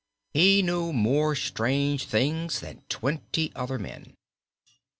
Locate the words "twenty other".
2.89-3.77